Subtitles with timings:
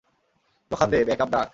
[0.71, 1.49] Lokhande, backup ডাক।